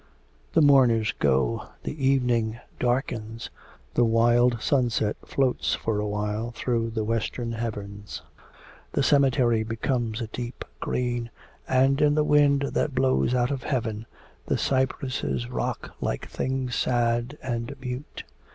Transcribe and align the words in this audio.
The 0.53 0.63
mourners 0.63 1.11
go; 1.19 1.67
the 1.83 1.93
evening 2.07 2.59
darkens; 2.79 3.51
the 3.93 4.03
wild 4.03 4.59
sunset 4.59 5.15
floats 5.23 5.75
for 5.75 5.99
a 5.99 6.07
while 6.07 6.49
through 6.49 6.89
the 6.89 7.03
western 7.03 7.51
heavens; 7.51 8.23
the 8.93 9.03
cemetery 9.03 9.61
becomes 9.61 10.19
a 10.19 10.25
deep 10.25 10.65
green, 10.79 11.29
and 11.67 12.01
in 12.01 12.15
the 12.15 12.23
wind 12.23 12.63
that 12.73 12.95
blows 12.95 13.35
out 13.35 13.51
of 13.51 13.61
heaven 13.61 14.07
the 14.47 14.57
cypresses 14.57 15.47
rock 15.51 15.93
like 16.01 16.27
things 16.27 16.75
sad 16.75 17.37
and 17.43 17.75
mute. 17.79 18.23